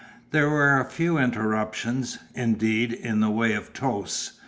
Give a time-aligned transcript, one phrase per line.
[0.31, 4.31] There were a few interruptions, indeed, in the way of toasts.